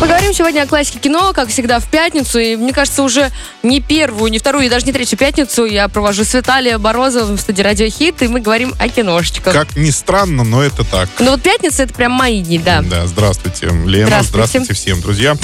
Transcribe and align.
Поговорим 0.00 0.34
сегодня 0.34 0.62
о 0.62 0.66
классике 0.66 0.98
кино, 0.98 1.32
как 1.32 1.48
всегда, 1.48 1.78
в 1.78 1.86
пятницу. 1.86 2.38
И 2.38 2.56
мне 2.56 2.72
кажется, 2.74 3.02
уже 3.02 3.30
не 3.62 3.80
первую, 3.80 4.30
не 4.30 4.38
вторую 4.38 4.66
и 4.66 4.68
даже 4.68 4.84
не 4.84 4.92
третью 4.92 5.16
пятницу 5.16 5.64
я 5.64 5.88
провожу 5.88 6.24
с 6.24 6.34
Виталием 6.34 6.80
Борозовым 6.80 7.36
в 7.36 7.40
студии 7.40 7.62
Радио 7.62 7.88
Хит, 7.88 8.20
и 8.22 8.28
мы 8.28 8.40
говорим 8.40 8.74
о 8.78 8.88
киношечках. 8.88 9.52
Как 9.54 9.76
ни 9.76 9.90
странно, 9.90 10.44
но 10.44 10.62
это 10.62 10.84
так. 10.84 11.08
Ну 11.20 11.30
вот 11.30 11.42
пятница 11.42 11.84
это 11.84 11.94
прям 11.94 12.12
мои 12.12 12.42
дни, 12.42 12.58
да. 12.58 12.82
Да, 12.82 13.06
здравствуйте, 13.06 13.66
Лена, 13.68 14.06
Здравствуйте. 14.08 14.28
здравствуйте, 14.28 14.74
всем, 14.74 15.00
друзья. 15.00 15.36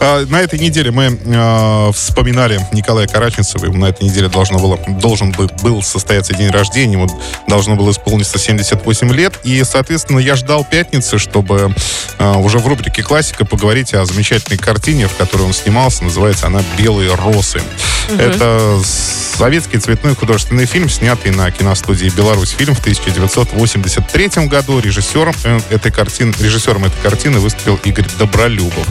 А, 0.00 0.24
На 0.26 0.40
этой 0.40 0.58
неделе 0.58 0.90
мы 0.90 1.16
а, 1.36 1.92
вспоминали 1.92 2.60
Николая 2.72 3.06
Караченцева. 3.06 3.66
Ему 3.66 3.76
На 3.78 3.90
этой 3.90 4.04
неделе 4.04 4.28
должно 4.28 4.58
было, 4.58 4.78
должен 5.00 5.30
бы- 5.32 5.48
был 5.62 5.82
состояться 5.82 6.32
день 6.34 6.50
рождения, 6.50 6.94
ему 6.94 7.08
должно 7.46 7.76
было 7.76 7.90
исполниться 7.92 8.38
78 8.38 9.12
лет. 9.12 9.38
И, 9.44 9.62
соответственно, 9.64 10.18
я 10.18 10.34
ждал 10.34 10.64
пятницы, 10.68 11.18
чтобы 11.18 11.72
уже 12.18 12.58
в 12.58 12.66
рубрике 12.66 13.02
«Классика» 13.02 13.44
поговорить 13.44 13.94
о 13.94 14.04
замечательной 14.04 14.58
картине, 14.58 15.08
в 15.08 15.16
которой 15.16 15.42
он 15.42 15.52
снимался. 15.52 16.04
Называется 16.04 16.46
она 16.46 16.62
«Белые 16.76 17.14
росы». 17.14 17.60
Это 18.18 18.80
советский 19.38 19.78
цветной 19.78 20.16
художественный 20.16 20.66
фильм, 20.66 20.88
снятый 20.88 21.30
на 21.30 21.48
киностудии 21.52 22.08
«Беларусь 22.08 22.50
фильм» 22.50 22.74
в 22.74 22.80
1983 22.80 24.48
году. 24.48 24.80
Режиссером 24.80 25.32
э, 25.44 25.60
этой 25.70 25.92
картины, 25.92 26.34
режиссером 26.40 26.86
этой 26.86 27.00
картины 27.00 27.38
выступил 27.38 27.78
Игорь 27.84 28.06
Добролюбов. 28.18 28.84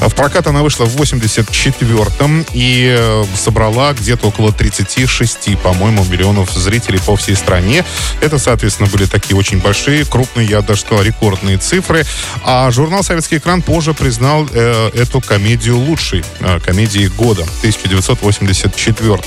А 0.00 0.08
В 0.08 0.16
прокат 0.16 0.48
она 0.48 0.64
вышла 0.64 0.86
в 0.86 0.96
84-м 0.96 2.44
и 2.52 2.96
э, 2.98 3.24
собрала 3.36 3.92
где-то 3.92 4.26
около 4.26 4.50
36, 4.52 5.56
по-моему, 5.62 6.04
миллионов 6.04 6.50
зрителей 6.52 6.98
по 6.98 7.14
всей 7.14 7.36
стране. 7.36 7.84
Это, 8.20 8.38
соответственно, 8.38 8.88
были 8.88 9.06
такие 9.06 9.36
очень 9.36 9.60
большие, 9.60 10.04
крупные, 10.04 10.48
я 10.48 10.62
даже 10.62 10.80
сказал, 10.80 11.04
рекордные 11.04 11.58
цифры. 11.58 12.04
А 12.42 12.68
журнал 12.72 13.04
«Советский 13.04 13.36
экран» 13.36 13.62
позже 13.62 13.94
признал 13.94 14.48
э, 14.50 14.90
эту 14.94 15.20
комедию 15.20 15.78
лучшей 15.78 16.24
э, 16.40 16.58
комедией 16.58 17.06
года 17.06 17.42
1984 17.60 19.18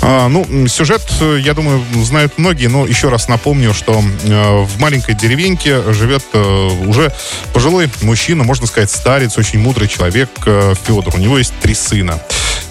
а, 0.00 0.28
ну, 0.28 0.66
сюжет, 0.68 1.02
э, 1.20 1.38
я 1.40 1.54
думаю, 1.54 1.82
знают 2.04 2.38
многие, 2.38 2.68
но 2.68 2.86
еще 2.86 3.08
раз 3.08 3.28
напомню, 3.28 3.74
что 3.74 4.00
э, 4.24 4.62
в 4.62 4.78
маленькой 4.78 5.14
деревеньке 5.14 5.92
живет 5.92 6.22
э, 6.32 6.68
уже 6.86 7.12
пожилой 7.52 7.90
мужчина, 8.02 8.44
можно 8.44 8.66
сказать, 8.66 8.90
старец, 8.90 9.36
очень 9.38 9.58
мудрый 9.58 9.88
человек 9.88 10.30
Федор. 10.86 11.14
У 11.16 11.18
него 11.18 11.38
есть 11.38 11.52
три 11.60 11.74
сына. 11.74 12.20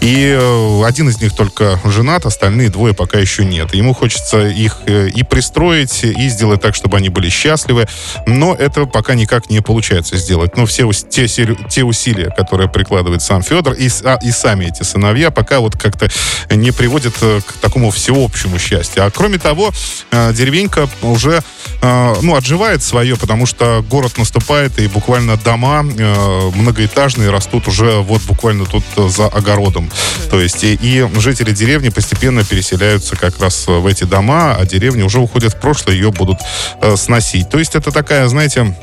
И 0.01 0.37
э, 0.39 0.83
один 0.85 1.09
из 1.09 1.19
них 1.19 1.35
только 1.35 1.79
женат, 1.83 2.25
остальные 2.25 2.69
двое 2.69 2.93
пока 2.93 3.17
еще 3.17 3.43
нет. 3.43 3.73
Ему 3.73 3.93
хочется 3.93 4.47
их 4.47 4.77
э, 4.85 5.09
и 5.09 5.23
пристроить, 5.23 6.03
и 6.03 6.29
сделать 6.29 6.61
так, 6.61 6.75
чтобы 6.75 6.97
они 6.97 7.09
были 7.09 7.29
счастливы, 7.29 7.87
но 8.27 8.53
это 8.53 8.85
пока 8.85 9.15
никак 9.15 9.49
не 9.49 9.61
получается 9.61 10.17
сделать. 10.17 10.55
Но 10.55 10.65
все 10.65 10.89
те, 10.91 11.27
те 11.27 11.83
усилия, 11.83 12.29
которые 12.29 12.69
прикладывает 12.69 13.21
сам 13.23 13.41
Федор, 13.41 13.73
и, 13.73 13.89
а, 14.03 14.19
и 14.21 14.31
сами 14.31 14.65
эти 14.65 14.83
сыновья, 14.83 15.31
пока 15.31 15.59
вот 15.59 15.75
как-то 15.75 16.09
не 16.51 16.71
приводят 16.71 17.15
э, 17.21 17.41
к 17.45 17.53
такому 17.53 17.89
всеобщему 17.89 18.59
счастью. 18.59 19.03
А 19.05 19.09
кроме 19.09 19.39
того, 19.39 19.71
деревенька 20.11 20.87
уже 21.01 21.41
ну, 21.81 22.35
отживает 22.35 22.81
свое, 22.81 23.15
потому 23.17 23.45
что 23.45 23.83
город 23.87 24.17
наступает, 24.17 24.79
и 24.79 24.87
буквально 24.87 25.37
дома 25.37 25.83
многоэтажные 25.83 27.29
растут 27.29 27.67
уже 27.67 27.99
вот 27.99 28.21
буквально 28.23 28.65
тут 28.65 28.83
за 28.95 29.27
огородом. 29.27 29.86
То 30.29 30.39
есть 30.39 30.63
и, 30.63 30.77
и 30.81 31.07
жители 31.19 31.51
деревни 31.51 31.89
постепенно 31.89 32.43
переселяются 32.43 33.15
как 33.15 33.39
раз 33.39 33.65
в 33.67 33.85
эти 33.85 34.03
дома, 34.03 34.55
а 34.55 34.65
деревня 34.65 35.05
уже 35.05 35.19
уходит 35.19 35.53
в 35.53 35.59
прошлое, 35.59 35.95
ее 35.95 36.11
будут 36.11 36.39
э, 36.81 36.95
сносить. 36.95 37.49
То 37.49 37.59
есть 37.59 37.75
это 37.75 37.91
такая, 37.91 38.27
знаете, 38.27 38.75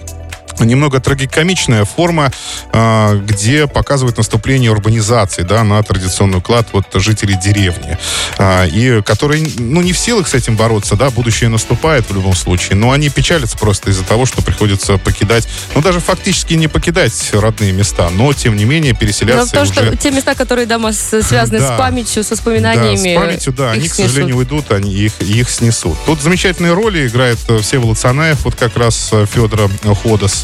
немного 0.61 1.01
трагикомичная 1.01 1.85
форма, 1.85 2.31
э, 2.73 3.21
где 3.27 3.67
показывает 3.67 4.17
наступление 4.17 4.71
урбанизации 4.71 5.43
да, 5.43 5.65
на 5.65 5.83
традиционный 5.83 6.39
уклад 6.39 6.69
вот, 6.73 6.87
жителей 6.95 7.37
деревни. 7.37 7.99
А, 8.39 8.65
и 8.65 9.03
которые, 9.03 9.47
ну, 9.59 9.83
не 9.83 9.93
в 9.93 9.99
силах 9.99 10.29
с 10.29 10.35
этим 10.35 10.57
бороться, 10.57 10.97
да, 10.97 11.11
будущее 11.11 11.49
наступает 11.49 12.09
в 12.09 12.15
любом 12.15 12.35
случае, 12.35 12.77
но 12.77 12.91
они 12.93 13.09
печалятся 13.09 13.57
просто 13.59 13.91
из-за 13.91 14.05
того, 14.05 14.27
что 14.27 14.43
приходится 14.43 14.99
покидать, 14.99 15.49
ну, 15.75 15.83
даже 15.83 16.01
фактически 16.01 16.55
не 16.55 16.69
покидать 16.69 17.31
родные 17.33 17.73
места, 17.73 18.11
но, 18.11 18.33
тем 18.33 18.57
не 18.57 18.65
менее, 18.65 18.93
Но 18.93 18.99
переселяться 18.99 19.47
потому 19.51 19.71
уже... 19.71 19.75
что 19.75 19.97
те 19.97 20.11
места, 20.11 20.35
которые 20.35 20.67
дома 20.67 20.93
связаны 20.93 21.59
Да. 21.59 21.75
с 21.75 21.79
памятью, 21.79 22.23
со 22.25 22.35
воспоминаниями. 22.35 23.15
Да, 23.15 23.21
с 23.21 23.25
памятью, 23.27 23.53
да, 23.53 23.71
они, 23.73 23.89
к 23.89 23.95
сожалению, 23.95 24.37
уйдут, 24.37 24.71
они 24.71 24.93
их, 24.93 25.21
их 25.21 25.51
снесут. 25.51 25.97
Тут 26.07 26.21
замечательные 26.21 26.75
роли 26.75 27.07
играет 27.07 27.39
э, 27.49 27.59
Всеволод 27.59 27.99
Санаев, 27.99 28.45
вот 28.45 28.55
как 28.55 28.77
раз 28.77 29.11
э, 29.13 29.27
Федора 29.33 29.71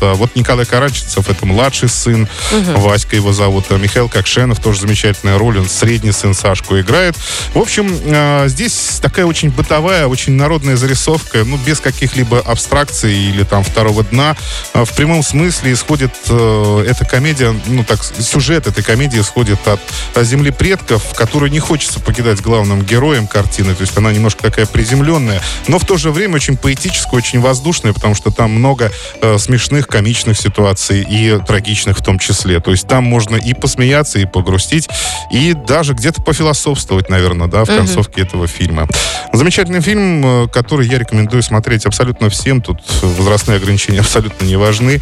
Ходоса. 0.01 0.15
Вот 0.19 0.37
Николай 0.37 0.67
Караченцев, 0.67 1.29
это 1.29 1.47
младший 1.47 1.89
сын, 1.89 2.29
Васька 2.75 3.17
его 3.17 3.33
зовут. 3.33 3.67
А 3.71 3.77
Михаил 3.77 4.09
Кокшенов, 4.09 4.61
тоже 4.61 4.81
замечательная 4.81 5.39
роль, 5.39 5.59
он 5.59 5.69
средний 5.69 6.13
сын 6.13 6.35
Сашку 6.35 6.79
играет. 6.81 7.17
В 7.55 7.59
общем, 7.59 7.95
э, 8.05 8.49
здесь 8.49 8.99
такая 9.01 9.27
очень 9.27 9.51
бытовая, 9.51 10.07
очень 10.07 10.33
народная 10.33 10.77
зарисовка, 10.77 11.45
ну, 11.45 11.57
без 11.59 11.81
каких-либо 11.81 12.41
абстракций 12.41 13.15
или 13.15 13.45
там 13.45 13.63
второго 13.63 14.03
дна. 14.05 14.37
Э, 14.75 14.85
В 14.85 14.93
прямом 14.95 15.23
смысле 15.23 15.73
исходит 15.73 16.13
э, 16.29 16.85
эта 16.89 17.05
комедия, 17.05 17.55
ну, 17.67 17.85
так, 17.85 18.01
сюжет 18.03 18.67
этой 18.67 18.83
комедии 18.83 19.21
исходит 19.21 19.67
от 19.69 19.81
э, 20.15 20.25
земли 20.25 20.51
предков, 20.51 21.15
которую 21.15 21.51
не 21.51 21.61
хочется 21.61 22.01
покидать 22.01 22.41
главным 22.41 22.83
героем 22.83 23.27
картины. 23.27 23.75
То 23.75 23.83
есть 23.83 23.97
она 23.97 24.13
немножко 24.13 24.43
такая 24.43 24.67
приземленная, 24.67 25.43
но 25.69 25.79
в 25.79 25.85
то 25.85 25.97
же 25.97 26.11
время 26.11 26.37
очень 26.37 26.57
поэтическая, 26.57 27.19
очень 27.19 27.41
воздушная, 27.41 27.93
потому 27.93 28.15
что 28.15 28.31
там 28.31 28.51
много 28.53 28.91
э, 29.21 29.39
смешных, 29.39 29.87
комичных 29.91 30.39
ситуаций 30.39 31.07
и 31.09 31.39
трагичных 31.47 31.99
в 31.99 32.03
том 32.03 32.19
числе. 32.19 32.61
То 32.61 32.71
есть 32.71 32.87
там 32.87 33.05
можно 33.05 33.37
и 33.37 33.53
посмеяться, 33.53 34.19
и 34.19 34.25
погрустить, 34.25 34.89
и 35.31 35.53
даже 35.53 35.93
где-то 35.95 36.23
пофилософствовать, 36.23 37.09
наверное, 37.11 37.49
да, 37.49 37.65
в 37.65 37.69
концовке 37.69 38.23
этого 38.23 38.47
фильма. 38.47 38.89
Замечательный 39.33 39.81
фильм, 39.81 40.45
э, 40.45 40.49
который 40.49 40.87
я 40.87 40.99
рекомендую 40.99 41.43
смотреть 41.43 41.87
абсолютно 41.87 42.31
всем. 42.31 42.63
Тут 42.63 42.81
возрастные 43.03 43.57
ограничения 43.57 44.01
абсолютно 44.01 44.45
не 44.45 44.57
важны. 44.57 45.01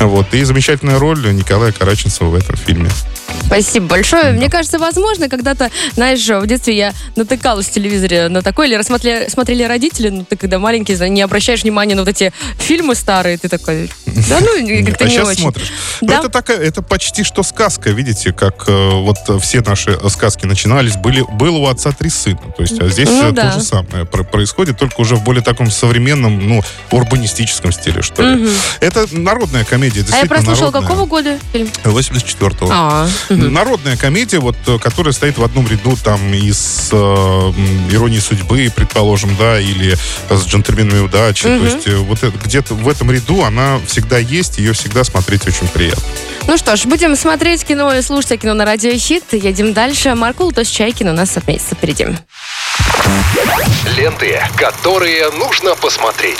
Вот. 0.00 0.32
И 0.34 0.42
замечательная 0.42 0.98
роль 0.98 1.20
Николая 1.34 1.72
Караченцева 1.72 2.28
в 2.28 2.34
этом 2.34 2.56
фильме. 2.56 2.90
Спасибо 3.46 3.86
большое. 3.86 4.32
Мне 4.32 4.48
кажется, 4.48 4.78
возможно, 4.78 5.28
когда-то, 5.28 5.70
знаешь, 5.94 6.26
в 6.26 6.46
детстве 6.46 6.76
я 6.76 6.92
натыкалась 7.16 7.66
в 7.66 7.70
телевизоре 7.72 8.28
на 8.28 8.42
такое, 8.42 8.68
или 8.68 8.74
рассмотрели 8.74 9.28
смотрели 9.28 9.62
родители, 9.64 10.08
ну, 10.08 10.24
ты 10.24 10.36
когда 10.36 10.58
маленький, 10.58 10.94
не 11.08 11.22
обращаешь 11.22 11.62
внимания 11.62 11.94
на 11.94 12.02
вот 12.02 12.08
эти 12.08 12.32
фильмы 12.58 12.94
старые, 12.94 13.38
ты 13.38 13.48
такой, 13.48 13.90
да 14.28 14.40
ну, 14.40 14.46
как-то 14.86 15.04
а 15.04 15.08
не 15.08 15.14
сейчас 15.14 15.28
очень. 15.28 15.40
смотришь. 15.42 15.72
Да. 16.00 16.14
Ну, 16.14 16.20
это 16.20 16.28
такая, 16.28 16.58
это 16.58 16.82
почти 16.82 17.24
что 17.24 17.42
сказка, 17.42 17.90
видите, 17.90 18.32
как 18.32 18.64
э, 18.68 18.90
вот 19.00 19.16
э, 19.28 19.38
все 19.40 19.60
наши 19.60 19.90
э, 20.00 20.08
сказки 20.08 20.46
начинались, 20.46 20.96
были, 20.96 21.24
было 21.32 21.56
у 21.58 21.66
отца 21.66 21.92
три 21.92 22.10
сына. 22.10 22.40
То 22.56 22.62
есть, 22.62 22.80
а 22.80 22.88
здесь 22.88 23.08
Ну 23.08 23.28
э, 23.28 23.32
да. 23.32 23.52
то 23.52 23.58
же 23.60 23.64
самое 23.64 24.04
про- 24.04 24.24
происходит, 24.24 24.78
только 24.78 25.00
уже 25.00 25.16
в 25.16 25.22
более 25.22 25.42
таком 25.42 25.70
современном, 25.70 26.46
ну, 26.48 26.62
урбанистическом 26.90 27.72
стиле, 27.72 28.02
что 28.02 28.22
ли. 28.22 28.48
Это 28.80 29.06
народная 29.12 29.64
комедия, 29.64 30.04
А 30.12 30.16
я 30.18 30.26
прослушала, 30.26 30.70
какого 30.70 31.06
года 31.06 31.38
фильм? 31.52 31.68
84-го. 31.84 32.68
А, 32.72 33.08
Народная 33.28 33.96
комедия, 33.96 34.38
вот, 34.38 34.56
которая 34.82 35.12
стоит 35.12 35.38
в 35.38 35.44
одном 35.44 35.66
ряду 35.68 35.96
там 36.02 36.32
и 36.32 36.50
с 36.52 36.88
э, 36.92 36.96
м, 36.96 37.90
«Иронией 37.90 38.20
судьбы», 38.20 38.70
предположим, 38.74 39.36
да, 39.38 39.58
или 39.60 39.96
с 40.28 40.44
«Джентльменами 40.46 41.00
удачи». 41.00 41.44
То 41.44 41.64
есть 41.64 41.88
вот 41.88 42.18
где-то 42.44 42.74
в 42.74 42.88
этом 42.88 43.10
ряду 43.10 43.42
она 43.44 43.78
всегда 43.86 43.99
есть, 44.18 44.58
ее 44.58 44.72
всегда 44.72 45.04
смотреть 45.04 45.46
очень 45.46 45.68
приятно. 45.68 46.02
Ну 46.46 46.56
что 46.56 46.76
ж, 46.76 46.86
будем 46.86 47.16
смотреть 47.16 47.64
кино 47.64 47.94
и 47.94 48.02
слушать 48.02 48.40
кино 48.40 48.54
на 48.54 48.64
радио 48.64 48.92
Хит. 48.92 49.24
Едем 49.32 49.72
дальше. 49.72 50.14
Маркул 50.14 50.52
Тос 50.52 50.68
Чайкин 50.68 51.08
у 51.08 51.12
нас 51.12 51.36
отметится 51.36 51.74
впереди. 51.74 52.06
Ленты, 53.96 54.40
которые 54.56 55.30
нужно 55.30 55.74
посмотреть. 55.76 56.38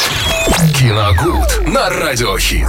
Киногуд 0.78 1.66
на 1.66 1.90
Радиохит. 1.90 2.68